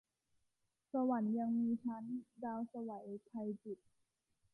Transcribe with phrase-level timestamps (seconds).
[0.91, 2.03] สวรรค์ยังมีชั้น-
[2.43, 2.89] ดาวไสว
[3.25, 3.31] ไพ
[3.63, 3.83] จิตร